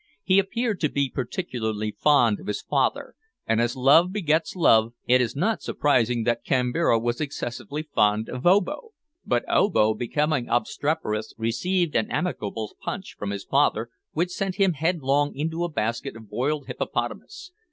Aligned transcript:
He 0.23 0.39
appeared 0.39 0.79
to 0.79 0.89
be 0.89 1.11
particularly 1.11 1.91
fond 1.91 2.39
of 2.39 2.47
his 2.47 2.63
father, 2.63 3.13
and 3.45 3.61
as 3.61 3.75
love 3.75 4.11
begets 4.11 4.55
love, 4.55 4.93
it 5.05 5.21
is 5.21 5.35
not 5.35 5.61
surprising 5.61 6.23
that 6.23 6.43
Kambira 6.43 6.97
was 6.97 7.21
excessively 7.21 7.83
fond 7.83 8.27
of 8.27 8.47
Obo. 8.47 8.93
But 9.27 9.45
Obo, 9.47 9.93
becoming 9.93 10.49
obstreperous, 10.49 11.35
received 11.37 11.95
an 11.95 12.09
amicable 12.09 12.75
punch 12.81 13.15
from 13.19 13.29
his 13.29 13.43
father, 13.43 13.89
which 14.13 14.31
sent 14.31 14.55
him 14.55 14.73
headlong 14.73 15.35
into 15.35 15.63
a 15.63 15.69
basket 15.69 16.15
of 16.15 16.31
boiled 16.31 16.65
hippopotamus. 16.65 17.51